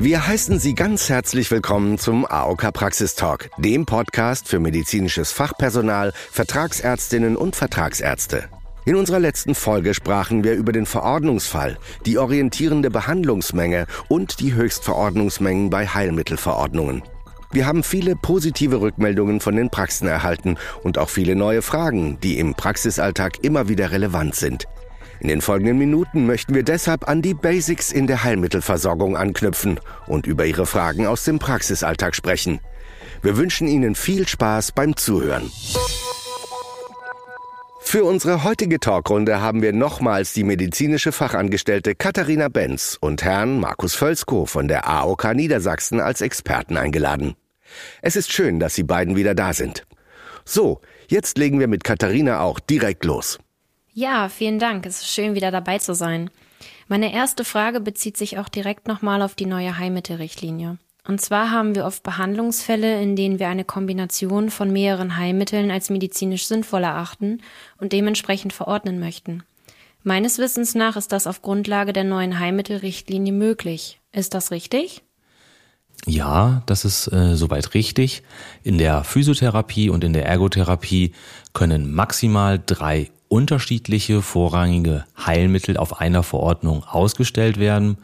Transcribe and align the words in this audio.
Wir 0.00 0.28
heißen 0.28 0.60
Sie 0.60 0.76
ganz 0.76 1.08
herzlich 1.08 1.50
willkommen 1.50 1.98
zum 1.98 2.24
AOK 2.24 2.72
Praxistalk, 2.72 3.50
dem 3.58 3.84
Podcast 3.84 4.46
für 4.46 4.60
medizinisches 4.60 5.32
Fachpersonal, 5.32 6.12
Vertragsärztinnen 6.30 7.36
und 7.36 7.56
Vertragsärzte. 7.56 8.44
In 8.84 8.94
unserer 8.94 9.18
letzten 9.18 9.56
Folge 9.56 9.94
sprachen 9.94 10.44
wir 10.44 10.54
über 10.54 10.70
den 10.70 10.86
Verordnungsfall, 10.86 11.78
die 12.06 12.16
orientierende 12.16 12.90
Behandlungsmenge 12.92 13.86
und 14.06 14.38
die 14.38 14.54
Höchstverordnungsmengen 14.54 15.68
bei 15.68 15.88
Heilmittelverordnungen. 15.88 17.02
Wir 17.50 17.66
haben 17.66 17.82
viele 17.82 18.14
positive 18.14 18.80
Rückmeldungen 18.80 19.40
von 19.40 19.56
den 19.56 19.68
Praxen 19.68 20.06
erhalten 20.06 20.58
und 20.84 20.96
auch 20.96 21.08
viele 21.08 21.34
neue 21.34 21.60
Fragen, 21.60 22.20
die 22.20 22.38
im 22.38 22.54
Praxisalltag 22.54 23.42
immer 23.42 23.68
wieder 23.68 23.90
relevant 23.90 24.36
sind. 24.36 24.68
In 25.20 25.28
den 25.28 25.40
folgenden 25.40 25.78
Minuten 25.78 26.26
möchten 26.26 26.54
wir 26.54 26.62
deshalb 26.62 27.08
an 27.08 27.22
die 27.22 27.34
Basics 27.34 27.90
in 27.90 28.06
der 28.06 28.22
Heilmittelversorgung 28.22 29.16
anknüpfen 29.16 29.80
und 30.06 30.26
über 30.26 30.46
Ihre 30.46 30.66
Fragen 30.66 31.06
aus 31.06 31.24
dem 31.24 31.38
Praxisalltag 31.38 32.14
sprechen. 32.14 32.60
Wir 33.22 33.36
wünschen 33.36 33.66
Ihnen 33.66 33.94
viel 33.94 34.28
Spaß 34.28 34.72
beim 34.72 34.96
Zuhören. 34.96 35.50
Für 37.80 38.04
unsere 38.04 38.44
heutige 38.44 38.80
Talkrunde 38.80 39.40
haben 39.40 39.62
wir 39.62 39.72
nochmals 39.72 40.34
die 40.34 40.44
medizinische 40.44 41.10
Fachangestellte 41.10 41.94
Katharina 41.94 42.48
Benz 42.48 42.98
und 43.00 43.24
Herrn 43.24 43.58
Markus 43.60 43.94
Völzko 43.94 44.44
von 44.44 44.68
der 44.68 44.86
AOK 44.86 45.34
Niedersachsen 45.34 45.98
als 45.98 46.20
Experten 46.20 46.76
eingeladen. 46.76 47.34
Es 48.02 48.14
ist 48.14 48.30
schön, 48.30 48.60
dass 48.60 48.74
Sie 48.74 48.82
beiden 48.82 49.16
wieder 49.16 49.34
da 49.34 49.52
sind. 49.52 49.86
So, 50.44 50.80
jetzt 51.08 51.38
legen 51.38 51.60
wir 51.60 51.66
mit 51.66 51.82
Katharina 51.82 52.40
auch 52.40 52.60
direkt 52.60 53.04
los. 53.04 53.38
Ja, 54.00 54.28
vielen 54.28 54.60
Dank. 54.60 54.86
Es 54.86 55.00
ist 55.00 55.12
schön, 55.12 55.34
wieder 55.34 55.50
dabei 55.50 55.78
zu 55.78 55.92
sein. 55.92 56.30
Meine 56.86 57.12
erste 57.12 57.42
Frage 57.42 57.80
bezieht 57.80 58.16
sich 58.16 58.38
auch 58.38 58.48
direkt 58.48 58.86
nochmal 58.86 59.22
auf 59.22 59.34
die 59.34 59.44
neue 59.44 59.76
Heilmittelrichtlinie. 59.76 60.78
Und 61.04 61.20
zwar 61.20 61.50
haben 61.50 61.74
wir 61.74 61.84
oft 61.84 62.04
Behandlungsfälle, 62.04 63.02
in 63.02 63.16
denen 63.16 63.40
wir 63.40 63.48
eine 63.48 63.64
Kombination 63.64 64.50
von 64.50 64.72
mehreren 64.72 65.16
Heilmitteln 65.16 65.72
als 65.72 65.90
medizinisch 65.90 66.46
sinnvoll 66.46 66.84
erachten 66.84 67.42
und 67.78 67.92
dementsprechend 67.92 68.52
verordnen 68.52 69.00
möchten. 69.00 69.42
Meines 70.04 70.38
Wissens 70.38 70.76
nach 70.76 70.94
ist 70.94 71.10
das 71.10 71.26
auf 71.26 71.42
Grundlage 71.42 71.92
der 71.92 72.04
neuen 72.04 72.38
Heilmittelrichtlinie 72.38 73.32
möglich. 73.32 73.98
Ist 74.12 74.32
das 74.32 74.52
richtig? 74.52 75.02
Ja, 76.06 76.62
das 76.66 76.84
ist 76.84 77.08
äh, 77.12 77.34
soweit 77.34 77.74
richtig. 77.74 78.22
In 78.62 78.78
der 78.78 79.02
Physiotherapie 79.02 79.90
und 79.90 80.04
in 80.04 80.12
der 80.12 80.24
Ergotherapie 80.24 81.14
können 81.52 81.92
maximal 81.92 82.62
drei 82.64 83.10
unterschiedliche 83.28 84.22
vorrangige 84.22 85.04
Heilmittel 85.24 85.76
auf 85.76 86.00
einer 86.00 86.22
Verordnung 86.22 86.84
ausgestellt 86.84 87.58
werden. 87.58 87.98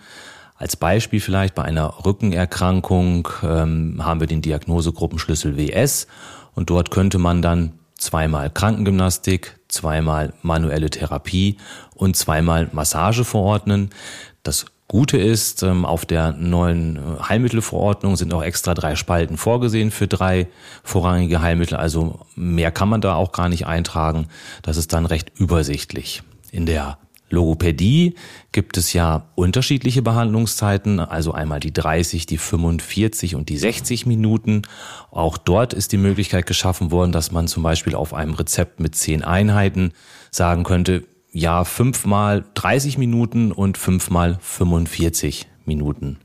Als 0.56 0.76
Beispiel 0.76 1.20
vielleicht 1.20 1.54
bei 1.54 1.62
einer 1.62 2.04
Rückenerkrankung 2.04 3.28
ähm, 3.42 4.00
haben 4.04 4.20
wir 4.20 4.26
den 4.26 4.42
Diagnosegruppenschlüssel 4.42 5.56
WS 5.56 6.06
und 6.54 6.70
dort 6.70 6.90
könnte 6.90 7.18
man 7.18 7.42
dann 7.42 7.72
zweimal 7.96 8.50
Krankengymnastik, 8.50 9.58
zweimal 9.68 10.32
manuelle 10.42 10.90
Therapie 10.90 11.56
und 11.94 12.16
zweimal 12.16 12.68
Massage 12.72 13.24
verordnen. 13.24 13.90
Das 14.42 14.66
Gute 14.86 15.16
ist, 15.16 15.62
ähm, 15.62 15.86
auf 15.86 16.04
der 16.04 16.32
neuen 16.32 16.96
äh, 16.96 17.22
Heilmittelverordnung 17.22 18.16
sind 18.16 18.34
auch 18.34 18.42
extra 18.42 18.74
drei 18.74 18.96
Spalten 18.96 19.38
vorgesehen 19.38 19.90
für 19.90 20.06
drei 20.06 20.46
vorrangige 20.82 21.40
Heilmittel. 21.40 21.76
Also 21.76 22.20
mehr 22.36 22.70
kann 22.70 22.90
man 22.90 23.00
da 23.00 23.14
auch 23.14 23.32
gar 23.32 23.48
nicht 23.48 23.66
eintragen. 23.66 24.28
Das 24.62 24.76
ist 24.76 24.92
dann 24.92 25.06
recht 25.06 25.32
übersichtlich. 25.38 26.22
In 26.52 26.66
der 26.66 26.98
Logopädie 27.30 28.14
gibt 28.52 28.76
es 28.76 28.92
ja 28.92 29.26
unterschiedliche 29.34 30.02
Behandlungszeiten, 30.02 31.00
also 31.00 31.32
einmal 31.32 31.60
die 31.60 31.72
30, 31.72 32.26
die 32.26 32.38
45 32.38 33.34
und 33.34 33.48
die 33.48 33.56
60 33.56 34.04
Minuten. 34.04 34.62
Auch 35.10 35.38
dort 35.38 35.72
ist 35.72 35.92
die 35.92 35.96
Möglichkeit 35.96 36.46
geschaffen 36.46 36.90
worden, 36.90 37.10
dass 37.10 37.32
man 37.32 37.48
zum 37.48 37.62
Beispiel 37.62 37.94
auf 37.94 38.12
einem 38.12 38.34
Rezept 38.34 38.80
mit 38.80 38.94
zehn 38.94 39.24
Einheiten 39.24 39.92
sagen 40.30 40.62
könnte, 40.62 41.04
ja 41.34 41.64
fünfmal 41.64 42.44
30 42.54 42.96
Minuten 42.96 43.52
und 43.52 43.76
fünfmal 43.76 44.38
45 44.40 45.46
Minuten. 45.66 46.18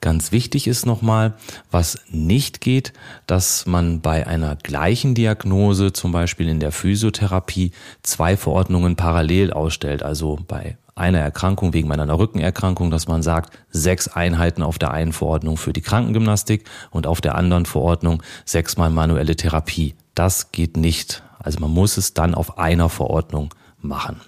Ganz 0.00 0.32
wichtig 0.32 0.66
ist 0.66 0.84
nochmal, 0.84 1.34
was 1.70 2.00
nicht 2.10 2.60
geht, 2.60 2.92
dass 3.28 3.66
man 3.66 4.00
bei 4.00 4.26
einer 4.26 4.56
gleichen 4.56 5.14
Diagnose, 5.14 5.92
zum 5.92 6.10
Beispiel 6.10 6.48
in 6.48 6.58
der 6.58 6.72
Physiotherapie, 6.72 7.70
zwei 8.02 8.36
Verordnungen 8.36 8.96
parallel 8.96 9.52
ausstellt. 9.52 10.02
Also 10.02 10.40
bei 10.48 10.76
einer 10.96 11.20
Erkrankung 11.20 11.72
wegen 11.72 11.86
meiner 11.86 12.18
Rückenerkrankung, 12.18 12.90
dass 12.90 13.06
man 13.06 13.22
sagt, 13.22 13.56
sechs 13.70 14.08
Einheiten 14.08 14.64
auf 14.64 14.78
der 14.78 14.90
einen 14.90 15.12
Verordnung 15.12 15.56
für 15.56 15.72
die 15.72 15.82
Krankengymnastik 15.82 16.64
und 16.90 17.06
auf 17.06 17.20
der 17.20 17.36
anderen 17.36 17.66
Verordnung 17.66 18.24
sechsmal 18.44 18.90
manuelle 18.90 19.36
Therapie. 19.36 19.94
Das 20.16 20.50
geht 20.50 20.76
nicht. 20.76 21.22
Also 21.38 21.60
man 21.60 21.70
muss 21.70 21.96
es 21.96 22.12
dann 22.12 22.34
auf 22.34 22.58
einer 22.58 22.88
Verordnung 22.88 23.54
machen. 23.82 24.20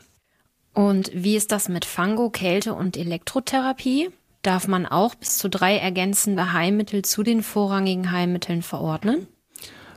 Und 0.72 1.10
wie 1.14 1.36
ist 1.36 1.52
das 1.52 1.68
mit 1.68 1.84
Fango, 1.84 2.30
Kälte 2.30 2.74
und 2.74 2.96
Elektrotherapie? 2.96 4.10
Darf 4.42 4.68
man 4.68 4.84
auch 4.86 5.14
bis 5.14 5.38
zu 5.38 5.48
drei 5.48 5.76
ergänzende 5.78 6.52
Heilmittel 6.52 7.02
zu 7.02 7.22
den 7.22 7.42
vorrangigen 7.42 8.10
Heilmitteln 8.10 8.62
verordnen? 8.62 9.26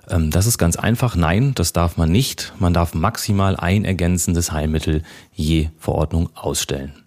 Ähm, 0.10 0.32
das 0.32 0.46
ist 0.46 0.58
ganz 0.58 0.78
einfach. 0.78 1.16
Nein, 1.16 1.54
das 1.56 1.74
darf 1.74 1.98
man 1.98 2.12
nicht. 2.12 2.54
Man 2.60 2.74
darf 2.74 2.94
maximal 2.94 3.56
ein 3.58 3.86
ergänzendes 3.86 4.52
Heilmittel 4.52 5.04
je 5.34 5.70
Verordnung 5.78 6.30
ausstellen. 6.36 7.04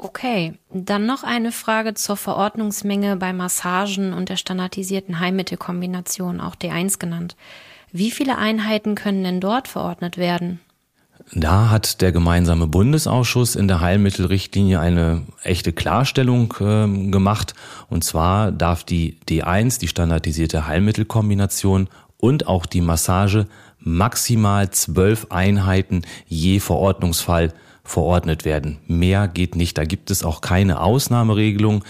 Okay, 0.00 0.54
dann 0.72 1.06
noch 1.06 1.24
eine 1.24 1.50
Frage 1.50 1.92
zur 1.94 2.16
Verordnungsmenge 2.16 3.16
bei 3.16 3.32
Massagen 3.32 4.12
und 4.12 4.28
der 4.28 4.36
standardisierten 4.36 5.18
Heilmittelkombination, 5.18 6.40
auch 6.40 6.54
D1 6.54 7.00
genannt. 7.00 7.36
Wie 7.90 8.12
viele 8.12 8.38
Einheiten 8.38 8.94
können 8.94 9.24
denn 9.24 9.40
dort 9.40 9.66
verordnet 9.66 10.16
werden? 10.16 10.60
Da 11.34 11.68
hat 11.70 12.00
der 12.00 12.12
gemeinsame 12.12 12.66
Bundesausschuss 12.66 13.54
in 13.54 13.68
der 13.68 13.80
Heilmittelrichtlinie 13.80 14.80
eine 14.80 15.22
echte 15.42 15.72
Klarstellung 15.72 16.54
äh, 16.60 17.10
gemacht. 17.10 17.54
Und 17.90 18.02
zwar 18.02 18.50
darf 18.50 18.82
die 18.84 19.18
D1, 19.28 19.78
die 19.78 19.88
standardisierte 19.88 20.66
Heilmittelkombination 20.66 21.88
und 22.16 22.46
auch 22.46 22.66
die 22.66 22.80
Massage 22.80 23.46
maximal 23.78 24.70
zwölf 24.70 25.26
Einheiten 25.30 26.02
je 26.26 26.60
Verordnungsfall 26.60 27.52
verordnet 27.88 28.44
werden. 28.44 28.78
Mehr 28.86 29.28
geht 29.28 29.56
nicht. 29.56 29.78
Da 29.78 29.84
gibt 29.84 30.10
es 30.10 30.22
auch 30.22 30.40
keine 30.40 30.80
Ausnahmeregelung. 30.80 31.84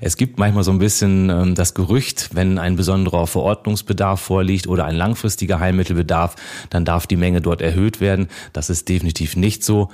Es 0.00 0.16
gibt 0.16 0.38
manchmal 0.38 0.64
so 0.64 0.70
ein 0.70 0.78
bisschen 0.78 1.30
ähm, 1.30 1.54
das 1.54 1.74
Gerücht, 1.74 2.34
wenn 2.34 2.58
ein 2.58 2.76
besonderer 2.76 3.26
Verordnungsbedarf 3.26 4.20
vorliegt 4.20 4.66
oder 4.66 4.84
ein 4.86 4.96
langfristiger 4.96 5.60
Heilmittelbedarf, 5.60 6.36
dann 6.70 6.84
darf 6.84 7.06
die 7.06 7.16
Menge 7.16 7.40
dort 7.40 7.60
erhöht 7.60 8.00
werden. 8.00 8.28
Das 8.52 8.70
ist 8.70 8.88
definitiv 8.88 9.36
nicht 9.36 9.64
so. 9.64 9.88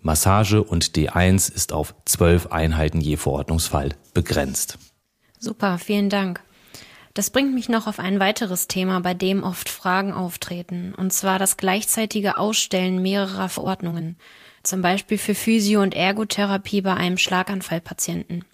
Massage 0.00 0.62
und 0.62 0.96
D1 0.96 1.52
ist 1.52 1.72
auf 1.72 1.94
zwölf 2.04 2.48
Einheiten 2.48 3.00
je 3.00 3.16
Verordnungsfall 3.16 3.90
begrenzt. 4.14 4.78
Super, 5.38 5.78
vielen 5.78 6.10
Dank. 6.10 6.40
Das 7.14 7.28
bringt 7.28 7.54
mich 7.54 7.68
noch 7.68 7.86
auf 7.86 7.98
ein 7.98 8.20
weiteres 8.20 8.68
Thema, 8.68 9.00
bei 9.00 9.12
dem 9.12 9.42
oft 9.42 9.68
Fragen 9.68 10.12
auftreten, 10.12 10.94
und 10.96 11.12
zwar 11.12 11.38
das 11.38 11.58
gleichzeitige 11.58 12.38
Ausstellen 12.38 13.02
mehrerer 13.02 13.50
Verordnungen, 13.50 14.16
zum 14.62 14.80
Beispiel 14.80 15.18
für 15.18 15.34
Physio- 15.34 15.82
und 15.82 15.94
Ergotherapie 15.94 16.80
bei 16.80 16.94
einem 16.94 17.18
Schlaganfallpatienten. 17.18 18.44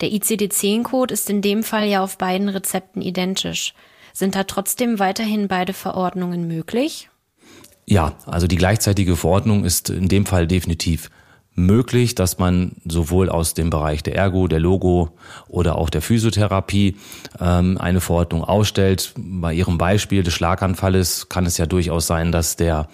Der 0.00 0.10
ICD-10-Code 0.10 1.14
ist 1.14 1.30
in 1.30 1.40
dem 1.40 1.62
Fall 1.62 1.86
ja 1.86 2.02
auf 2.02 2.18
beiden 2.18 2.48
Rezepten 2.48 3.00
identisch. 3.00 3.74
Sind 4.12 4.34
da 4.34 4.44
trotzdem 4.44 4.98
weiterhin 4.98 5.46
beide 5.46 5.72
Verordnungen 5.72 6.48
möglich? 6.48 7.10
Ja, 7.86 8.16
also 8.26 8.46
die 8.46 8.56
gleichzeitige 8.56 9.16
Verordnung 9.16 9.64
ist 9.64 9.90
in 9.90 10.08
dem 10.08 10.26
Fall 10.26 10.46
definitiv 10.48 11.10
möglich, 11.54 12.14
dass 12.14 12.38
man 12.38 12.72
sowohl 12.84 13.28
aus 13.28 13.54
dem 13.54 13.70
Bereich 13.70 14.02
der 14.02 14.16
Ergo, 14.16 14.48
der 14.48 14.60
Logo 14.60 15.10
oder 15.48 15.76
auch 15.76 15.90
der 15.90 16.02
Physiotherapie 16.02 16.96
ähm, 17.40 17.78
eine 17.78 18.00
Verordnung 18.00 18.44
ausstellt. 18.44 19.12
Bei 19.16 19.54
Ihrem 19.54 19.78
Beispiel 19.78 20.22
des 20.22 20.34
Schlaganfalles 20.34 21.28
kann 21.28 21.46
es 21.46 21.56
ja 21.58 21.66
durchaus 21.66 22.06
sein, 22.06 22.32
dass 22.32 22.56
der 22.56 22.88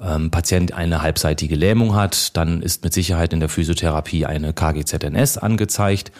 ähm, 0.00 0.30
Patient 0.30 0.72
eine 0.72 1.02
halbseitige 1.02 1.56
Lähmung 1.56 1.94
hat. 1.94 2.36
Dann 2.36 2.62
ist 2.62 2.84
mit 2.84 2.92
Sicherheit 2.92 3.32
in 3.32 3.40
der 3.40 3.48
Physiotherapie 3.48 4.26
eine 4.26 4.52
KGZNS 4.52 5.38
angezeigt. 5.38 6.12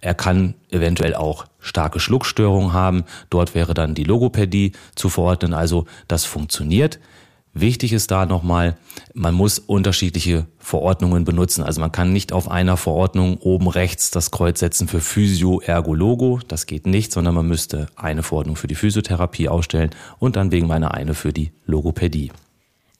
Er 0.00 0.14
kann 0.14 0.54
eventuell 0.70 1.14
auch 1.14 1.44
starke 1.58 2.00
Schluckstörungen 2.00 2.72
haben. 2.72 3.04
Dort 3.30 3.54
wäre 3.54 3.74
dann 3.74 3.94
die 3.94 4.04
Logopädie 4.04 4.72
zu 4.94 5.08
verordnen. 5.08 5.54
Also 5.54 5.86
das 6.06 6.24
funktioniert. 6.24 7.00
Wichtig 7.60 7.92
ist 7.92 8.12
da 8.12 8.24
nochmal, 8.24 8.76
man 9.14 9.34
muss 9.34 9.58
unterschiedliche 9.58 10.46
Verordnungen 10.60 11.24
benutzen. 11.24 11.64
Also 11.64 11.80
man 11.80 11.90
kann 11.90 12.12
nicht 12.12 12.32
auf 12.32 12.48
einer 12.48 12.76
Verordnung 12.76 13.38
oben 13.38 13.66
rechts 13.66 14.12
das 14.12 14.30
Kreuz 14.30 14.60
setzen 14.60 14.86
für 14.86 15.00
Physio, 15.00 15.60
Ergo, 15.60 15.92
Logo. 15.92 16.38
Das 16.46 16.66
geht 16.66 16.86
nicht, 16.86 17.10
sondern 17.10 17.34
man 17.34 17.48
müsste 17.48 17.88
eine 17.96 18.22
Verordnung 18.22 18.54
für 18.54 18.68
die 18.68 18.76
Physiotherapie 18.76 19.48
ausstellen 19.48 19.90
und 20.20 20.36
dann 20.36 20.52
wegen 20.52 20.68
meiner 20.68 20.94
eine 20.94 21.14
für 21.14 21.32
die 21.32 21.50
Logopädie. 21.66 22.30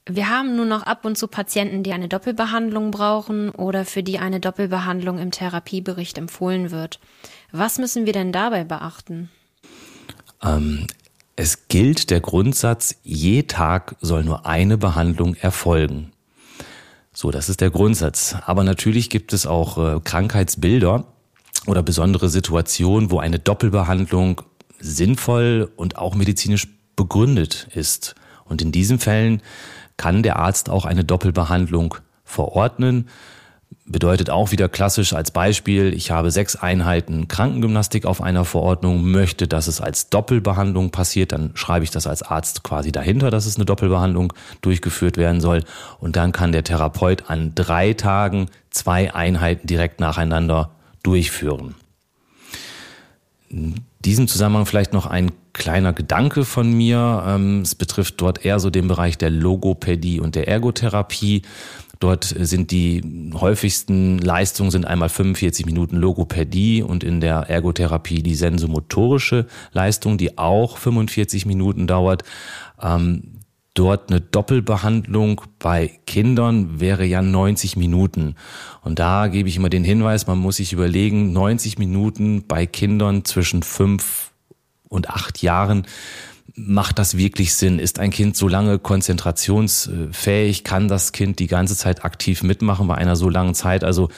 Wir 0.06 0.28
haben 0.28 0.56
nur 0.56 0.66
noch 0.66 0.82
ab 0.82 1.05
und 1.05 1.16
zu 1.16 1.28
Patienten, 1.28 1.84
die 1.84 1.93
eine 1.93 2.08
Doppelbehandlung 2.08 2.90
brauchen 2.90 3.50
oder 3.50 3.84
für 3.84 4.02
die 4.02 4.19
eine 4.19 4.40
Doppelbehandlung 4.40 5.19
im 5.19 5.31
Therapiebericht 5.31 6.19
empfohlen 6.19 6.72
wird. 6.72 6.99
Was 7.52 7.78
müssen 7.78 8.06
wir 8.06 8.12
denn 8.12 8.32
dabei 8.32 8.64
beachten? 8.64 9.31
Ähm, 10.43 10.88
es 11.38 11.69
gilt 11.69 12.11
der 12.11 12.20
Grundsatz, 12.20 12.96
je 13.05 13.44
Tag 13.44 13.94
soll 14.00 14.25
nur 14.25 14.44
eine 14.44 14.76
Behandlung 14.76 15.37
erfolgen. 15.37 16.11
So, 17.12 17.31
das 17.31 17.49
ist 17.49 17.61
der 17.61 17.70
Grundsatz. 17.70 18.35
Aber 18.44 18.64
natürlich 18.64 19.08
gibt 19.08 19.32
es 19.32 19.46
auch 19.46 19.79
äh, 19.79 20.00
Krankheitsbilder 20.00 21.05
oder 21.69 21.85
besondere 21.85 22.29
Situationen, 22.29 23.12
wo 23.12 23.20
eine 23.20 23.38
Doppelbehandlung 23.38 24.43
sinnvoll 24.81 25.70
und 25.76 25.96
auch 25.96 26.17
medizinisch 26.17 26.67
begründet 26.96 27.69
ist. 27.73 28.17
Und 28.44 28.61
in 28.61 28.73
diesen 28.73 28.99
Fällen 28.99 29.41
kann 29.96 30.25
der 30.25 30.41
Arzt 30.41 30.69
auch 30.69 30.87
eine 30.87 31.05
Doppelbehandlung 31.05 31.94
verordnen. 32.25 33.08
Bedeutet 33.91 34.29
auch 34.29 34.53
wieder 34.53 34.69
klassisch 34.69 35.15
als 35.15 35.31
Beispiel, 35.31 35.94
ich 35.94 36.11
habe 36.11 36.31
sechs 36.31 36.56
Einheiten 36.56 37.26
Krankengymnastik 37.26 38.05
auf 38.05 38.20
einer 38.20 38.44
Verordnung, 38.44 39.03
möchte, 39.11 39.49
dass 39.49 39.67
es 39.67 39.81
als 39.81 40.11
Doppelbehandlung 40.11 40.91
passiert, 40.91 41.32
dann 41.32 41.53
schreibe 41.55 41.85
ich 41.85 41.91
das 41.91 42.06
als 42.06 42.23
Arzt 42.23 42.62
quasi 42.62 42.93
dahinter, 42.93 43.31
dass 43.31 43.47
es 43.47 43.56
eine 43.56 43.65
Doppelbehandlung 43.65 44.35
durchgeführt 44.61 45.17
werden 45.17 45.41
soll. 45.41 45.65
Und 46.00 46.17
dann 46.17 46.32
kann 46.32 46.53
der 46.53 46.65
Therapeut 46.65 47.31
an 47.31 47.53
drei 47.55 47.94
Tagen 47.94 48.50
zwei 48.70 49.15
Einheiten 49.15 49.67
direkt 49.67 50.00
nacheinander 50.00 50.70
durchführen. 51.03 51.75
In 53.49 53.87
diesem 54.05 54.29
Zusammenhang 54.29 54.67
vielleicht 54.67 54.93
noch 54.93 55.06
ein 55.06 55.32
kleiner 55.53 55.93
Gedanke 55.93 56.44
von 56.44 56.73
mir. 56.73 57.25
Ähm, 57.26 57.62
es 57.62 57.75
betrifft 57.75 58.20
dort 58.20 58.44
eher 58.44 58.61
so 58.61 58.70
den 58.70 58.88
Bereich 58.88 59.19
der 59.19 59.31
Logopädie 59.31 60.20
und 60.20 60.35
der 60.35 60.49
Ergotherapie. 60.49 61.43
Dort 61.98 62.24
sind 62.24 62.70
die 62.70 63.32
häufigsten 63.34 64.18
Leistungen 64.18 64.70
sind 64.70 64.86
einmal 64.86 65.08
45 65.08 65.66
Minuten 65.66 65.96
Logopädie 65.96 66.82
und 66.82 67.02
in 67.02 67.20
der 67.20 67.50
Ergotherapie 67.50 68.22
die 68.22 68.36
sensomotorische 68.36 69.46
Leistung, 69.72 70.16
die 70.16 70.38
auch 70.38 70.76
45 70.78 71.46
Minuten 71.46 71.86
dauert. 71.86 72.22
Ähm, 72.80 73.38
dort 73.74 74.10
eine 74.10 74.20
Doppelbehandlung 74.20 75.40
bei 75.58 75.98
Kindern 76.06 76.80
wäre 76.80 77.04
ja 77.04 77.22
90 77.22 77.76
Minuten. 77.76 78.34
Und 78.82 78.98
da 78.98 79.28
gebe 79.28 79.48
ich 79.48 79.56
immer 79.56 79.70
den 79.70 79.84
Hinweis, 79.84 80.26
man 80.26 80.38
muss 80.38 80.56
sich 80.56 80.72
überlegen, 80.72 81.32
90 81.32 81.78
Minuten 81.78 82.46
bei 82.46 82.66
Kindern 82.66 83.24
zwischen 83.24 83.62
fünf 83.62 84.32
und 84.88 85.10
acht 85.10 85.42
Jahren, 85.42 85.86
macht 86.54 86.98
das 86.98 87.16
wirklich 87.16 87.54
Sinn? 87.54 87.78
Ist 87.78 87.98
ein 87.98 88.10
Kind 88.10 88.36
so 88.36 88.48
lange 88.48 88.78
konzentrationsfähig? 88.78 90.64
Kann 90.64 90.88
das 90.88 91.12
Kind 91.12 91.38
die 91.38 91.46
ganze 91.46 91.76
Zeit 91.76 92.04
aktiv 92.04 92.42
mitmachen 92.42 92.88
bei 92.88 92.96
einer 92.96 93.16
so 93.16 93.28
langen 93.28 93.54
Zeit? 93.54 93.84
Also 93.84 94.08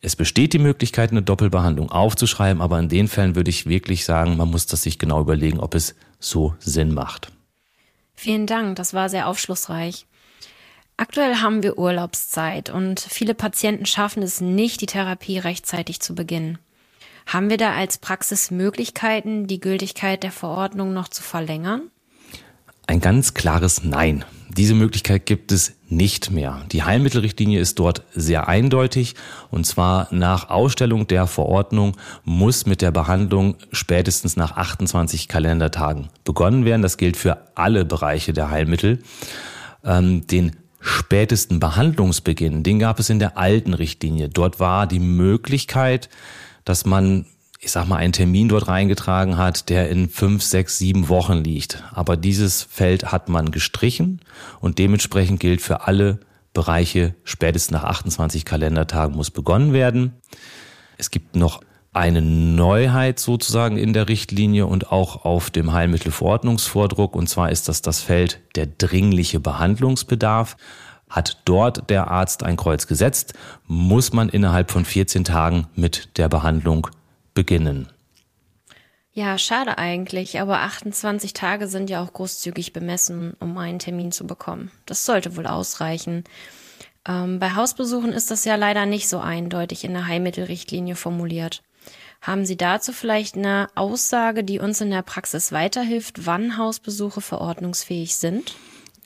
es 0.00 0.14
besteht 0.14 0.52
die 0.52 0.58
Möglichkeit, 0.58 1.10
eine 1.10 1.22
Doppelbehandlung 1.22 1.90
aufzuschreiben, 1.90 2.62
aber 2.62 2.78
in 2.78 2.88
den 2.88 3.08
Fällen 3.08 3.34
würde 3.34 3.50
ich 3.50 3.66
wirklich 3.66 4.04
sagen, 4.04 4.36
man 4.36 4.50
muss 4.50 4.66
das 4.66 4.82
sich 4.82 4.98
genau 4.98 5.20
überlegen, 5.20 5.58
ob 5.58 5.74
es 5.74 5.96
so 6.20 6.54
Sinn 6.60 6.94
macht. 6.94 7.32
Vielen 8.14 8.46
Dank, 8.46 8.76
das 8.76 8.94
war 8.94 9.08
sehr 9.08 9.26
aufschlussreich. 9.28 10.06
Aktuell 10.96 11.36
haben 11.36 11.62
wir 11.62 11.78
Urlaubszeit 11.78 12.70
und 12.70 12.98
viele 12.98 13.34
Patienten 13.34 13.86
schaffen 13.86 14.22
es 14.22 14.40
nicht, 14.40 14.80
die 14.80 14.86
Therapie 14.86 15.38
rechtzeitig 15.38 16.00
zu 16.00 16.14
beginnen. 16.14 16.58
Haben 17.28 17.50
wir 17.50 17.58
da 17.58 17.74
als 17.74 17.98
Praxis 17.98 18.50
Möglichkeiten, 18.50 19.46
die 19.46 19.60
Gültigkeit 19.60 20.22
der 20.22 20.32
Verordnung 20.32 20.94
noch 20.94 21.08
zu 21.08 21.22
verlängern? 21.22 21.90
Ein 22.86 23.00
ganz 23.00 23.34
klares 23.34 23.84
Nein. 23.84 24.24
Diese 24.48 24.72
Möglichkeit 24.72 25.26
gibt 25.26 25.52
es 25.52 25.74
nicht 25.90 26.30
mehr. 26.30 26.62
Die 26.72 26.84
Heilmittelrichtlinie 26.84 27.60
ist 27.60 27.78
dort 27.78 28.02
sehr 28.14 28.48
eindeutig 28.48 29.14
und 29.50 29.66
zwar 29.66 30.08
nach 30.10 30.48
Ausstellung 30.48 31.06
der 31.06 31.26
Verordnung 31.26 31.98
muss 32.24 32.64
mit 32.64 32.80
der 32.80 32.92
Behandlung 32.92 33.56
spätestens 33.72 34.36
nach 34.36 34.56
28 34.56 35.28
Kalendertagen 35.28 36.08
begonnen 36.24 36.64
werden. 36.64 36.80
Das 36.80 36.96
gilt 36.96 37.18
für 37.18 37.36
alle 37.54 37.84
Bereiche 37.84 38.32
der 38.32 38.50
Heilmittel. 38.50 39.02
Ähm, 39.84 40.26
den 40.26 40.56
spätesten 40.80 41.60
Behandlungsbeginn, 41.60 42.62
den 42.62 42.78
gab 42.78 42.98
es 42.98 43.10
in 43.10 43.18
der 43.18 43.36
alten 43.36 43.74
Richtlinie. 43.74 44.30
Dort 44.30 44.60
war 44.60 44.86
die 44.86 45.00
Möglichkeit, 45.00 46.08
dass 46.68 46.84
man 46.84 47.26
ich 47.60 47.72
sag 47.72 47.88
mal, 47.88 47.96
einen 47.96 48.12
Termin 48.12 48.48
dort 48.48 48.68
reingetragen 48.68 49.36
hat, 49.36 49.68
der 49.68 49.90
in 49.90 50.08
fünf, 50.08 50.44
sechs, 50.44 50.78
sieben 50.78 51.08
Wochen 51.08 51.38
liegt. 51.38 51.82
Aber 51.92 52.16
dieses 52.16 52.62
Feld 52.62 53.10
hat 53.10 53.28
man 53.28 53.50
gestrichen 53.50 54.20
und 54.60 54.78
dementsprechend 54.78 55.40
gilt 55.40 55.60
für 55.60 55.86
alle 55.86 56.20
Bereiche 56.54 57.14
spätestens 57.24 57.72
nach 57.72 57.84
28 57.84 58.44
Kalendertagen 58.44 59.16
muss 59.16 59.30
begonnen 59.30 59.72
werden. 59.72 60.12
Es 60.98 61.10
gibt 61.10 61.34
noch 61.34 61.60
eine 61.92 62.22
Neuheit 62.22 63.18
sozusagen 63.18 63.76
in 63.76 63.92
der 63.92 64.08
Richtlinie 64.08 64.66
und 64.66 64.92
auch 64.92 65.24
auf 65.24 65.50
dem 65.50 65.72
Heilmittelverordnungsvordruck. 65.72 67.16
Und 67.16 67.28
zwar 67.28 67.50
ist 67.50 67.68
das 67.68 67.82
das 67.82 68.00
Feld 68.00 68.40
der 68.54 68.66
dringliche 68.66 69.40
Behandlungsbedarf. 69.40 70.56
Hat 71.08 71.38
dort 71.44 71.90
der 71.90 72.10
Arzt 72.10 72.42
ein 72.42 72.56
Kreuz 72.56 72.86
gesetzt, 72.86 73.34
muss 73.66 74.12
man 74.12 74.28
innerhalb 74.28 74.70
von 74.70 74.84
14 74.84 75.24
Tagen 75.24 75.66
mit 75.74 76.16
der 76.18 76.28
Behandlung 76.28 76.88
beginnen. 77.34 77.88
Ja, 79.12 79.36
schade 79.36 79.78
eigentlich, 79.78 80.40
aber 80.40 80.60
28 80.60 81.32
Tage 81.32 81.66
sind 81.66 81.90
ja 81.90 82.02
auch 82.02 82.12
großzügig 82.12 82.72
bemessen, 82.72 83.34
um 83.40 83.58
einen 83.58 83.80
Termin 83.80 84.12
zu 84.12 84.26
bekommen. 84.26 84.70
Das 84.86 85.04
sollte 85.04 85.36
wohl 85.36 85.46
ausreichen. 85.46 86.22
Ähm, 87.04 87.40
bei 87.40 87.54
Hausbesuchen 87.54 88.12
ist 88.12 88.30
das 88.30 88.44
ja 88.44 88.54
leider 88.54 88.86
nicht 88.86 89.08
so 89.08 89.18
eindeutig 89.18 89.82
in 89.82 89.92
der 89.92 90.06
Heilmittelrichtlinie 90.06 90.94
formuliert. 90.94 91.62
Haben 92.20 92.46
Sie 92.46 92.56
dazu 92.56 92.92
vielleicht 92.92 93.36
eine 93.36 93.68
Aussage, 93.74 94.44
die 94.44 94.58
uns 94.58 94.80
in 94.80 94.90
der 94.90 95.02
Praxis 95.02 95.52
weiterhilft, 95.52 96.26
wann 96.26 96.56
Hausbesuche 96.56 97.20
verordnungsfähig 97.20 98.16
sind? 98.16 98.54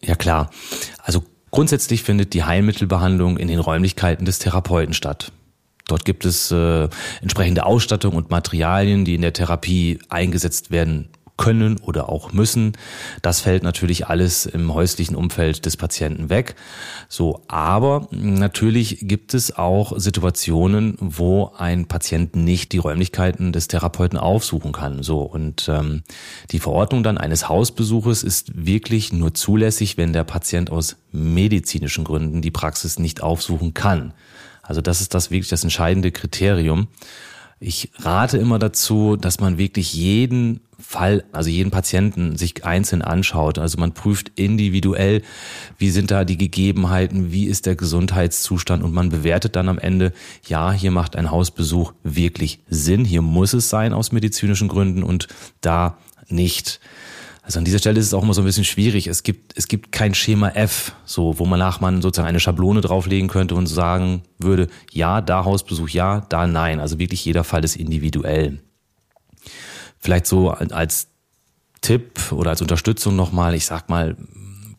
Ja 0.03 0.17
klar. 0.17 0.51
Also 0.99 1.25
grundsätzlich 1.53 2.03
findet 2.03 2.35
die 2.35 2.43
Heilmittelbehandlung 2.43 3.37
in 3.37 3.47
den 3.47 3.61
Räumlichkeiten 3.61 4.25
des 4.25 4.41
Therapeuten 4.41 4.95
statt. 4.95 5.31
Dort 5.87 6.05
gibt 6.05 6.25
es 6.25 6.51
äh, 6.51 6.89
entsprechende 7.21 7.65
Ausstattung 7.67 8.15
und 8.15 8.31
Materialien, 8.31 9.05
die 9.05 9.15
in 9.15 9.23
der 9.23 9.33
Therapie 9.33 10.01
eingesetzt 10.09 10.71
werden 10.71 11.11
können 11.37 11.79
oder 11.81 12.09
auch 12.09 12.33
müssen. 12.33 12.73
Das 13.23 13.41
fällt 13.41 13.63
natürlich 13.63 14.07
alles 14.07 14.47
im 14.47 14.73
häuslichen 14.73 15.17
Umfeld 15.17 15.67
des 15.67 15.77
Patienten 15.77 16.31
weg. 16.31 16.55
So, 17.09 17.43
aber 17.49 18.09
natürlich 18.11 18.99
gibt 19.03 19.35
es 19.35 19.57
auch 19.57 19.99
Situationen, 19.99 20.97
wo 21.01 21.53
ein 21.57 21.87
Patient 21.87 22.37
nicht 22.37 22.73
die 22.73 22.79
Räumlichkeiten 22.79 23.53
des 23.53 23.69
Therapeuten 23.69 24.19
aufsuchen 24.19 24.73
kann. 24.73 25.03
So 25.03 25.23
und 25.23 25.69
ähm, 25.69 26.03
die 26.51 26.59
Verordnung 26.59 27.03
dann 27.03 27.19
eines 27.19 27.49
Hausbesuches 27.49 28.23
ist 28.23 28.67
wirklich 28.67 29.13
nur 29.13 29.35
zulässig, 29.35 29.97
wenn 29.97 30.13
der 30.13 30.25
Patient 30.25 30.71
aus 30.71 30.97
medizinischen 31.13 32.05
Gründen 32.05 32.43
die 32.43 32.51
Praxis 32.51 32.99
nicht 32.99 33.23
aufsuchen 33.23 33.75
kann. 33.75 34.13
Also 34.63 34.81
das 34.81 35.01
ist 35.01 35.15
das 35.15 35.31
wirklich 35.31 35.49
das 35.49 35.65
entscheidende 35.65 36.13
Kriterium. 36.13 36.89
Ich 37.65 37.91
rate 38.01 38.39
immer 38.39 38.59
dazu, 38.59 39.15
dass 39.15 39.39
man 39.39 39.57
wirklich 39.57 39.95
jeden 39.95 40.59
Fall, 40.81 41.23
also 41.31 41.49
jeden 41.49 41.71
Patienten 41.71 42.37
sich 42.37 42.65
einzeln 42.65 43.03
anschaut. 43.03 43.57
Also 43.57 43.79
man 43.79 43.95
prüft 43.95 44.33
individuell, 44.35 45.23
wie 45.79 45.91
sind 45.91 46.11
da 46.11 46.25
die 46.25 46.37
Gegebenheiten, 46.37 47.31
wie 47.31 47.47
ist 47.47 47.67
der 47.67 47.77
Gesundheitszustand 47.77 48.83
und 48.83 48.93
man 48.93 49.11
bewertet 49.11 49.55
dann 49.55 49.69
am 49.69 49.79
Ende, 49.79 50.13
ja, 50.49 50.73
hier 50.73 50.91
macht 50.91 51.15
ein 51.15 51.31
Hausbesuch 51.31 51.93
wirklich 52.03 52.59
Sinn, 52.69 53.05
hier 53.05 53.23
muss 53.23 53.53
es 53.53 53.71
sein 53.71 53.93
aus 53.93 54.11
medizinischen 54.11 54.67
Gründen 54.67 55.05
und 55.05 55.29
da 55.61 55.99
nicht. 56.29 56.81
Also 57.45 57.59
an 57.59 57.65
dieser 57.65 57.81
Stelle 57.81 57.99
ist 57.99 58.07
es 58.07 58.15
auch 58.15 58.23
immer 58.23 58.35
so 58.35 58.43
ein 58.43 58.45
bisschen 58.45 58.65
schwierig. 58.65 59.09
Es 59.09 59.25
gibt, 59.25 59.59
es 59.59 59.67
gibt 59.67 59.91
kein 59.91 60.15
Schema 60.15 60.51
F, 60.51 60.95
so, 61.05 61.41
wo 61.41 61.45
man 61.45 61.59
nach 61.59 61.81
man 61.81 62.01
sozusagen 62.01 62.29
eine 62.29 62.39
Schablone 62.39 62.81
drauflegen 62.81 63.29
könnte 63.29 63.57
und 63.57 63.67
sagen 63.67 64.23
würde, 64.39 64.69
ja, 64.93 65.21
da 65.21 65.45
Hausbesuch, 65.45 65.89
ja, 65.89 66.21
da 66.21 66.47
nein. 66.47 66.79
Also 66.79 67.01
wirklich 67.01 67.25
jeder 67.25 67.43
Fall 67.43 67.65
ist 67.65 67.75
individuell. 67.75 68.61
Vielleicht 69.99 70.27
so 70.27 70.51
als 70.51 71.09
Tipp 71.81 72.31
oder 72.31 72.51
als 72.51 72.63
Unterstützung 72.63 73.17
nochmal, 73.17 73.55
ich 73.55 73.67
sag 73.67 73.89
mal, 73.89 74.17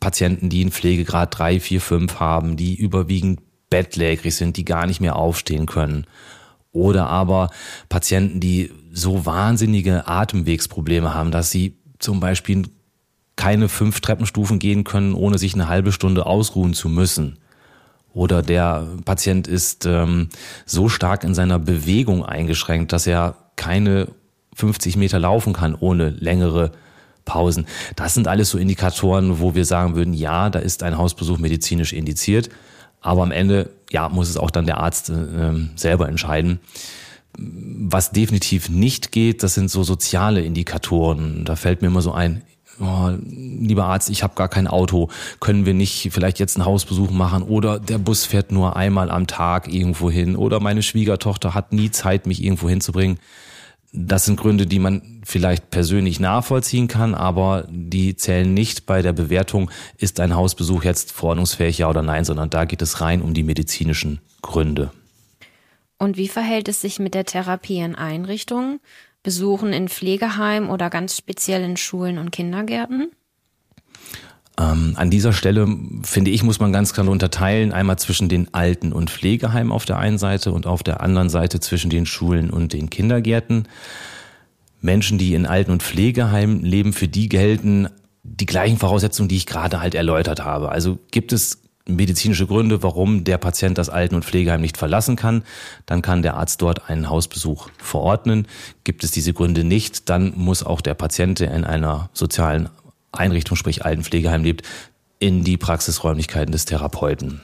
Patienten, 0.00 0.48
die 0.48 0.62
einen 0.62 0.72
Pflegegrad 0.72 1.38
3, 1.38 1.60
4, 1.60 1.80
5 1.82 2.20
haben, 2.20 2.56
die 2.56 2.74
überwiegend 2.74 3.40
bettlägerig 3.68 4.34
sind, 4.34 4.56
die 4.56 4.64
gar 4.64 4.86
nicht 4.86 5.00
mehr 5.00 5.16
aufstehen 5.16 5.66
können. 5.66 6.06
Oder 6.72 7.08
aber 7.08 7.50
Patienten, 7.88 8.40
die 8.40 8.70
so 8.92 9.26
wahnsinnige 9.26 10.08
Atemwegsprobleme 10.08 11.14
haben, 11.14 11.30
dass 11.30 11.50
sie 11.50 11.76
zum 12.04 12.20
Beispiel 12.20 12.68
keine 13.36 13.68
fünf 13.68 14.00
Treppenstufen 14.00 14.60
gehen 14.60 14.84
können, 14.84 15.14
ohne 15.14 15.38
sich 15.38 15.54
eine 15.54 15.68
halbe 15.68 15.90
Stunde 15.90 16.26
ausruhen 16.26 16.74
zu 16.74 16.88
müssen. 16.88 17.38
Oder 18.12 18.42
der 18.42 18.86
Patient 19.04 19.48
ist 19.48 19.86
ähm, 19.86 20.28
so 20.66 20.88
stark 20.88 21.24
in 21.24 21.34
seiner 21.34 21.58
Bewegung 21.58 22.24
eingeschränkt, 22.24 22.92
dass 22.92 23.08
er 23.08 23.34
keine 23.56 24.08
50 24.54 24.96
Meter 24.96 25.18
laufen 25.18 25.52
kann, 25.52 25.74
ohne 25.74 26.10
längere 26.10 26.70
Pausen. 27.24 27.66
Das 27.96 28.14
sind 28.14 28.28
alles 28.28 28.50
so 28.50 28.58
Indikatoren, 28.58 29.40
wo 29.40 29.56
wir 29.56 29.64
sagen 29.64 29.96
würden, 29.96 30.14
ja, 30.14 30.48
da 30.50 30.60
ist 30.60 30.84
ein 30.84 30.96
Hausbesuch 30.96 31.38
medizinisch 31.38 31.92
indiziert. 31.92 32.50
Aber 33.00 33.22
am 33.22 33.32
Ende, 33.32 33.70
ja, 33.90 34.08
muss 34.08 34.28
es 34.28 34.36
auch 34.36 34.50
dann 34.50 34.66
der 34.66 34.78
Arzt 34.78 35.10
äh, 35.10 35.52
selber 35.74 36.08
entscheiden. 36.08 36.60
Was 37.36 38.12
definitiv 38.12 38.68
nicht 38.68 39.12
geht, 39.12 39.42
das 39.42 39.54
sind 39.54 39.70
so 39.70 39.82
soziale 39.82 40.42
Indikatoren. 40.42 41.44
Da 41.44 41.56
fällt 41.56 41.82
mir 41.82 41.88
immer 41.88 42.02
so 42.02 42.12
ein, 42.12 42.42
oh, 42.80 43.10
lieber 43.24 43.84
Arzt, 43.84 44.10
ich 44.10 44.22
habe 44.22 44.34
gar 44.34 44.48
kein 44.48 44.66
Auto, 44.66 45.08
können 45.40 45.66
wir 45.66 45.74
nicht 45.74 46.10
vielleicht 46.12 46.38
jetzt 46.38 46.56
einen 46.56 46.66
Hausbesuch 46.66 47.10
machen 47.10 47.42
oder 47.42 47.78
der 47.78 47.98
Bus 47.98 48.24
fährt 48.24 48.52
nur 48.52 48.76
einmal 48.76 49.10
am 49.10 49.26
Tag 49.26 49.72
irgendwo 49.72 50.10
hin 50.10 50.36
oder 50.36 50.60
meine 50.60 50.82
Schwiegertochter 50.82 51.54
hat 51.54 51.72
nie 51.72 51.90
Zeit, 51.90 52.26
mich 52.26 52.42
irgendwo 52.42 52.68
hinzubringen. 52.68 53.18
Das 53.96 54.24
sind 54.24 54.40
Gründe, 54.40 54.66
die 54.66 54.80
man 54.80 55.20
vielleicht 55.24 55.70
persönlich 55.70 56.18
nachvollziehen 56.18 56.88
kann, 56.88 57.14
aber 57.14 57.68
die 57.70 58.16
zählen 58.16 58.52
nicht 58.52 58.86
bei 58.86 59.02
der 59.02 59.12
Bewertung, 59.12 59.70
ist 59.98 60.18
ein 60.18 60.34
Hausbesuch 60.34 60.82
jetzt 60.82 61.12
verordnungsfähig, 61.12 61.78
ja 61.78 61.88
oder 61.88 62.02
nein, 62.02 62.24
sondern 62.24 62.50
da 62.50 62.64
geht 62.64 62.82
es 62.82 63.00
rein 63.00 63.22
um 63.22 63.34
die 63.34 63.44
medizinischen 63.44 64.20
Gründe. 64.42 64.90
Und 66.04 66.18
wie 66.18 66.28
verhält 66.28 66.68
es 66.68 66.82
sich 66.82 66.98
mit 66.98 67.14
der 67.14 67.24
Therapie 67.24 67.78
in 67.78 67.94
Einrichtungen? 67.94 68.78
Besuchen 69.22 69.72
in 69.72 69.88
Pflegeheimen 69.88 70.68
oder 70.68 70.90
ganz 70.90 71.16
speziell 71.16 71.62
in 71.62 71.78
Schulen 71.78 72.18
und 72.18 72.30
Kindergärten? 72.30 73.10
Ähm, 74.60 74.92
an 74.96 75.08
dieser 75.08 75.32
Stelle, 75.32 75.66
finde 76.02 76.30
ich, 76.30 76.42
muss 76.42 76.60
man 76.60 76.74
ganz 76.74 76.92
klar 76.92 77.08
unterteilen, 77.08 77.72
einmal 77.72 77.98
zwischen 77.98 78.28
den 78.28 78.52
Alten- 78.52 78.92
und 78.92 79.08
Pflegeheimen 79.08 79.72
auf 79.72 79.86
der 79.86 79.96
einen 79.96 80.18
Seite 80.18 80.52
und 80.52 80.66
auf 80.66 80.82
der 80.82 81.00
anderen 81.00 81.30
Seite 81.30 81.58
zwischen 81.58 81.88
den 81.88 82.04
Schulen 82.04 82.50
und 82.50 82.74
den 82.74 82.90
Kindergärten. 82.90 83.66
Menschen, 84.82 85.16
die 85.16 85.32
in 85.32 85.46
Alten- 85.46 85.72
und 85.72 85.82
Pflegeheimen 85.82 86.62
leben, 86.62 86.92
für 86.92 87.08
die 87.08 87.30
gelten 87.30 87.88
die 88.22 88.46
gleichen 88.46 88.76
Voraussetzungen, 88.76 89.30
die 89.30 89.36
ich 89.36 89.46
gerade 89.46 89.80
halt 89.80 89.94
erläutert 89.94 90.44
habe. 90.44 90.68
Also 90.68 90.98
gibt 91.10 91.32
es 91.32 91.63
medizinische 91.86 92.46
Gründe, 92.46 92.82
warum 92.82 93.24
der 93.24 93.38
Patient 93.38 93.76
das 93.76 93.90
Alten- 93.90 94.14
und 94.14 94.24
Pflegeheim 94.24 94.60
nicht 94.60 94.76
verlassen 94.76 95.16
kann, 95.16 95.44
dann 95.86 96.02
kann 96.02 96.22
der 96.22 96.36
Arzt 96.36 96.62
dort 96.62 96.88
einen 96.88 97.10
Hausbesuch 97.10 97.68
verordnen. 97.78 98.46
Gibt 98.84 99.04
es 99.04 99.10
diese 99.10 99.32
Gründe 99.32 99.64
nicht, 99.64 100.08
dann 100.08 100.32
muss 100.36 100.62
auch 100.62 100.80
der 100.80 100.94
Patient, 100.94 101.40
der 101.40 101.54
in 101.54 101.64
einer 101.64 102.08
sozialen 102.12 102.70
Einrichtung, 103.12 103.56
sprich 103.56 103.84
Altenpflegeheim 103.84 104.42
lebt, 104.42 104.62
in 105.18 105.44
die 105.44 105.56
Praxisräumlichkeiten 105.56 106.52
des 106.52 106.64
Therapeuten. 106.64 107.42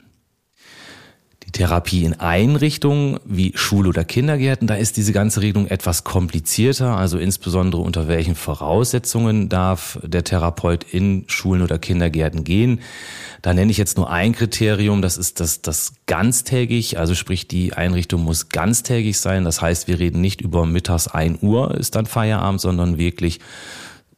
Therapie 1.52 2.04
in 2.04 2.18
Einrichtungen 2.20 3.18
wie 3.24 3.52
Schule 3.54 3.88
oder 3.88 4.04
Kindergärten, 4.04 4.66
da 4.66 4.74
ist 4.74 4.96
diese 4.96 5.12
ganze 5.12 5.42
Regelung 5.42 5.66
etwas 5.66 6.04
komplizierter. 6.04 6.96
Also 6.96 7.18
insbesondere 7.18 7.82
unter 7.82 8.08
welchen 8.08 8.34
Voraussetzungen 8.34 9.48
darf 9.48 9.98
der 10.02 10.24
Therapeut 10.24 10.84
in 10.84 11.24
Schulen 11.28 11.62
oder 11.62 11.78
Kindergärten 11.78 12.44
gehen. 12.44 12.80
Da 13.42 13.54
nenne 13.54 13.70
ich 13.70 13.78
jetzt 13.78 13.96
nur 13.96 14.10
ein 14.10 14.32
Kriterium, 14.32 15.02
das 15.02 15.16
ist 15.16 15.40
das, 15.40 15.62
das 15.62 15.94
ganztägig, 16.06 16.98
also 16.98 17.14
sprich 17.14 17.48
die 17.48 17.72
Einrichtung 17.72 18.22
muss 18.22 18.50
ganztägig 18.50 19.18
sein. 19.18 19.44
Das 19.44 19.62
heißt, 19.62 19.88
wir 19.88 19.98
reden 19.98 20.20
nicht 20.20 20.40
über 20.40 20.66
mittags 20.66 21.08
ein 21.08 21.38
Uhr 21.40 21.74
ist 21.74 21.96
dann 21.96 22.06
Feierabend, 22.06 22.60
sondern 22.60 22.98
wirklich 22.98 23.40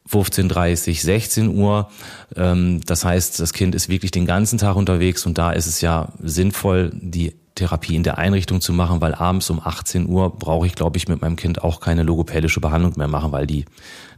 15.30, 0.09 1.01
16 1.01 1.55
Uhr. 1.55 1.89
Ähm, 2.35 2.81
das 2.85 3.05
heißt, 3.05 3.39
das 3.39 3.53
Kind 3.53 3.75
ist 3.75 3.89
wirklich 3.89 4.11
den 4.11 4.25
ganzen 4.25 4.57
Tag 4.57 4.75
unterwegs 4.75 5.25
und 5.25 5.37
da 5.37 5.51
ist 5.51 5.67
es 5.67 5.81
ja 5.81 6.09
sinnvoll, 6.19 6.91
die 6.93 7.33
Therapie 7.55 7.95
in 7.95 8.03
der 8.03 8.17
Einrichtung 8.17 8.61
zu 8.61 8.73
machen, 8.73 8.99
weil 8.99 9.13
abends 9.13 9.49
um 9.49 9.59
18 9.63 10.07
Uhr 10.07 10.35
brauche 10.35 10.65
ich, 10.65 10.73
glaube 10.73 10.97
ich, 10.97 11.07
mit 11.07 11.21
meinem 11.21 11.35
Kind 11.35 11.63
auch 11.63 11.79
keine 11.79 12.03
logopädische 12.03 12.59
Behandlung 12.59 12.93
mehr 12.97 13.07
machen, 13.07 13.31
weil 13.31 13.45
die, 13.45 13.65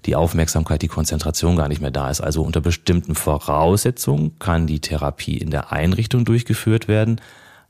die 0.05 0.15
Aufmerksamkeit, 0.15 0.81
die 0.81 0.87
Konzentration 0.87 1.57
gar 1.57 1.67
nicht 1.67 1.81
mehr 1.81 1.91
da 1.91 2.09
ist. 2.09 2.21
Also 2.21 2.43
unter 2.43 2.61
bestimmten 2.61 3.13
Voraussetzungen 3.13 4.39
kann 4.39 4.67
die 4.67 4.79
Therapie 4.79 5.37
in 5.37 5.51
der 5.51 5.71
Einrichtung 5.73 6.23
durchgeführt 6.23 6.87
werden. 6.87 7.19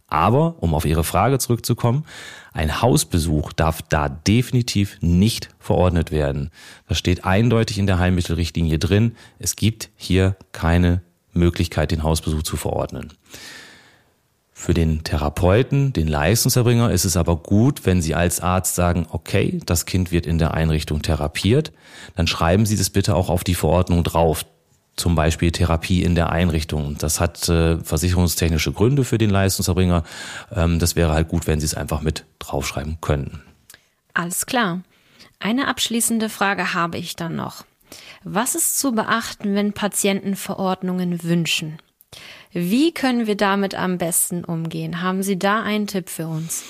Aber, 0.07 0.55
um 0.59 0.73
auf 0.73 0.85
Ihre 0.85 1.03
Frage 1.03 1.39
zurückzukommen, 1.39 2.05
ein 2.53 2.81
Hausbesuch 2.81 3.53
darf 3.53 3.81
da 3.81 4.07
definitiv 4.07 4.97
nicht 5.01 5.49
verordnet 5.59 6.11
werden. 6.11 6.51
Das 6.87 6.97
steht 6.97 7.25
eindeutig 7.25 7.79
in 7.79 7.87
der 7.87 7.99
Heilmittelrichtlinie 7.99 8.79
drin. 8.79 9.15
Es 9.39 9.55
gibt 9.55 9.89
hier 9.95 10.35
keine 10.51 11.01
Möglichkeit, 11.33 11.91
den 11.91 12.03
Hausbesuch 12.03 12.43
zu 12.43 12.55
verordnen. 12.55 13.13
Für 14.57 14.73
den 14.73 15.03
Therapeuten, 15.03 15.91
den 15.91 16.07
Leistungserbringer, 16.07 16.89
ist 16.91 17.03
es 17.03 17.17
aber 17.17 17.35
gut, 17.35 17.85
wenn 17.85 18.01
Sie 18.01 18.15
als 18.15 18.39
Arzt 18.39 18.75
sagen, 18.75 19.05
okay, 19.09 19.59
das 19.65 19.85
Kind 19.85 20.11
wird 20.13 20.25
in 20.25 20.37
der 20.37 20.53
Einrichtung 20.53 21.01
therapiert, 21.01 21.73
dann 22.15 22.25
schreiben 22.25 22.65
Sie 22.65 22.77
das 22.77 22.89
bitte 22.89 23.15
auch 23.15 23.29
auf 23.29 23.43
die 23.43 23.53
Verordnung 23.53 24.05
drauf 24.05 24.45
zum 24.95 25.15
Beispiel 25.15 25.51
Therapie 25.51 26.03
in 26.03 26.15
der 26.15 26.29
Einrichtung. 26.29 26.97
Das 26.97 27.19
hat 27.19 27.49
äh, 27.49 27.77
versicherungstechnische 27.77 28.71
Gründe 28.71 29.03
für 29.03 29.17
den 29.17 29.29
Leistungserbringer. 29.29 30.03
Ähm, 30.53 30.79
das 30.79 30.95
wäre 30.95 31.13
halt 31.13 31.27
gut, 31.27 31.47
wenn 31.47 31.59
Sie 31.59 31.65
es 31.65 31.75
einfach 31.75 32.01
mit 32.01 32.25
draufschreiben 32.39 32.99
könnten. 33.01 33.41
Alles 34.13 34.45
klar. 34.45 34.81
Eine 35.39 35.67
abschließende 35.67 36.29
Frage 36.29 36.73
habe 36.73 36.97
ich 36.97 37.15
dann 37.15 37.35
noch. 37.35 37.65
Was 38.23 38.55
ist 38.55 38.79
zu 38.79 38.93
beachten, 38.93 39.53
wenn 39.53 39.73
Patienten 39.73 40.35
Verordnungen 40.35 41.23
wünschen? 41.23 41.79
Wie 42.51 42.93
können 42.93 43.27
wir 43.27 43.35
damit 43.35 43.75
am 43.75 43.97
besten 43.97 44.45
umgehen? 44.45 45.01
Haben 45.01 45.23
Sie 45.23 45.37
da 45.37 45.61
einen 45.61 45.87
Tipp 45.87 46.09
für 46.09 46.27
uns? 46.27 46.63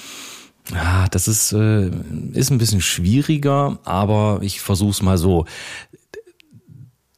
Ah, 0.73 1.07
das 1.09 1.27
ist, 1.27 1.51
äh, 1.51 1.91
ist 2.33 2.49
ein 2.49 2.57
bisschen 2.57 2.81
schwieriger, 2.81 3.77
aber 3.83 4.39
ich 4.41 4.61
versuche 4.61 4.89
es 4.89 5.01
mal 5.03 5.19
so 5.19 5.45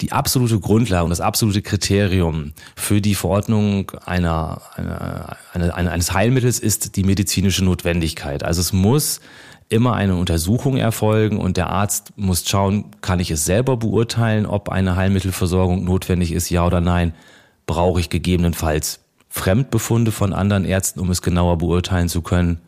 die 0.02 0.12
absolute 0.12 0.60
Grundlage 0.60 1.04
und 1.04 1.10
das 1.10 1.22
absolute 1.22 1.62
Kriterium 1.62 2.54
für 2.76 3.02
die 3.02 3.16
Verordnung 3.16 3.92
einer, 4.06 4.62
einer, 4.76 5.38
einer, 5.54 5.76
eines 5.76 6.14
Heilmittels 6.14 6.60
ist 6.60 6.96
die 6.96 7.04
medizinische 7.04 7.66
Notwendigkeit. 7.66 8.44
Also 8.44 8.62
es 8.62 8.74
muss 8.74 9.22
immer 9.70 9.96
eine 9.96 10.16
Untersuchung 10.16 10.78
erfolgen 10.78 11.40
und 11.40 11.58
der 11.58 11.70
Arzt 11.70 12.14
muss 12.16 12.48
schauen, 12.48 12.86
kann 13.02 13.20
ich 13.20 13.32
es 13.32 13.46
selber 13.46 13.76
beurteilen, 13.78 14.46
ob 14.46 14.70
eine 14.70 14.96
Heilmittelversorgung 14.96 15.84
notwendig 15.84 16.32
ist, 16.32 16.50
ja 16.50 16.66
oder 16.66 16.80
nein. 16.80 17.14
Brauche 17.66 18.00
ich 18.00 18.10
gegebenenfalls 18.10 19.00
Fremdbefunde 19.30 20.12
von 20.12 20.32
anderen 20.32 20.64
Ärzten, 20.64 21.00
um 21.00 21.10
es 21.10 21.22
genauer 21.22 21.58
beurteilen 21.58 22.08
zu 22.08 22.22
können? 22.22 22.62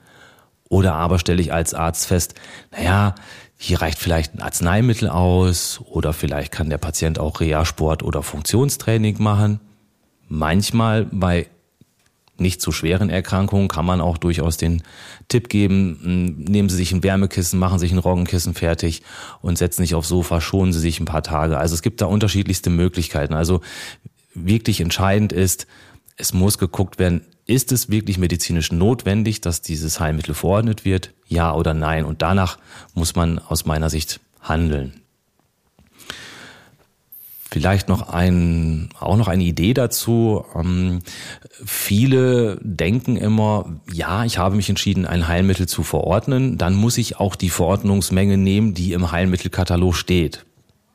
Oder 0.67 0.93
aber 0.95 1.19
stelle 1.19 1.41
ich 1.41 1.53
als 1.53 1.73
Arzt 1.73 2.05
fest, 2.05 2.35
naja, 2.71 3.15
hier 3.61 3.81
reicht 3.81 3.99
vielleicht 3.99 4.35
ein 4.35 4.41
Arzneimittel 4.41 5.09
aus 5.09 5.81
oder 5.83 6.13
vielleicht 6.13 6.53
kann 6.53 6.69
der 6.69 6.77
Patient 6.77 7.19
auch 7.19 7.41
Reha-Sport 7.41 8.03
oder 8.03 8.23
Funktionstraining 8.23 9.21
machen. 9.21 9.59
Manchmal 10.29 11.07
bei 11.11 11.47
nicht 12.37 12.61
zu 12.61 12.71
schweren 12.71 13.09
Erkrankungen 13.09 13.67
kann 13.67 13.85
man 13.85 13.99
auch 13.99 14.17
durchaus 14.17 14.55
den 14.55 14.81
Tipp 15.27 15.49
geben, 15.49 15.99
hm, 16.01 16.43
nehmen 16.45 16.69
Sie 16.69 16.77
sich 16.77 16.93
ein 16.93 17.03
Wärmekissen, 17.03 17.59
machen 17.59 17.79
sich 17.79 17.91
ein 17.91 17.97
Roggenkissen 17.97 18.53
fertig 18.53 19.01
und 19.41 19.57
setzen 19.57 19.81
sich 19.81 19.93
aufs 19.93 20.07
Sofa, 20.07 20.39
schonen 20.39 20.71
Sie 20.71 20.79
sich 20.79 21.01
ein 21.01 21.05
paar 21.05 21.23
Tage. 21.23 21.57
Also 21.57 21.75
es 21.75 21.81
gibt 21.81 21.99
da 21.99 22.05
unterschiedlichste 22.05 22.69
Möglichkeiten. 22.69 23.33
Also 23.33 23.59
wirklich 24.33 24.79
entscheidend 24.79 25.33
ist, 25.33 25.67
es 26.15 26.31
muss 26.31 26.57
geguckt 26.57 26.97
werden, 26.97 27.25
ist 27.49 27.71
es 27.71 27.89
wirklich 27.89 28.19
medizinisch 28.19 28.71
notwendig, 28.71 29.41
dass 29.41 29.61
dieses 29.61 29.99
Heilmittel 29.99 30.35
verordnet 30.35 30.85
wird? 30.85 31.13
Ja 31.27 31.53
oder 31.53 31.73
nein? 31.73 32.05
Und 32.05 32.21
danach 32.21 32.59
muss 32.93 33.15
man 33.15 33.39
aus 33.39 33.65
meiner 33.65 33.89
Sicht 33.89 34.19
handeln. 34.39 35.01
Vielleicht 37.51 37.89
noch 37.89 38.09
ein, 38.09 38.89
auch 38.99 39.17
noch 39.17 39.27
eine 39.27 39.43
Idee 39.43 39.73
dazu. 39.73 40.45
Ähm, 40.53 40.99
viele 41.65 42.59
denken 42.61 43.17
immer, 43.17 43.79
ja, 43.91 44.23
ich 44.25 44.37
habe 44.37 44.55
mich 44.55 44.69
entschieden, 44.69 45.07
ein 45.07 45.27
Heilmittel 45.27 45.67
zu 45.67 45.81
verordnen. 45.81 46.59
Dann 46.59 46.75
muss 46.75 46.99
ich 46.99 47.17
auch 47.17 47.35
die 47.35 47.49
Verordnungsmenge 47.49 48.37
nehmen, 48.37 48.75
die 48.75 48.93
im 48.93 49.11
Heilmittelkatalog 49.11 49.95
steht. 49.95 50.45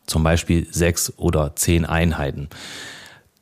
Zum 0.07 0.23
Beispiel 0.23 0.69
sechs 0.71 1.13
oder 1.17 1.57
zehn 1.57 1.85
Einheiten. 1.85 2.49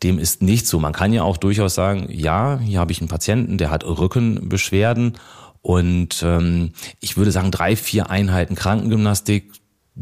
Dem 0.03 0.19
ist 0.19 0.43
nicht 0.43 0.67
so. 0.67 0.81
Man 0.81 0.93
kann 0.93 1.13
ja 1.13 1.23
auch 1.23 1.37
durchaus 1.37 1.75
sagen, 1.75 2.07
ja, 2.11 2.59
hier 2.59 2.81
habe 2.81 2.93
ich 2.93 3.01
einen 3.01 3.09
Patienten, 3.09 3.59
der 3.59 3.71
hat 3.71 3.85
Rückenbeschwerden 3.85 5.15
und 5.63 6.23
ähm, 6.25 6.73
ich 7.01 7.17
würde 7.17 7.31
sagen, 7.31 7.51
drei, 7.51 7.77
vier 7.77 8.11
Einheiten 8.11 8.57
Krankengymnastik 8.57 9.53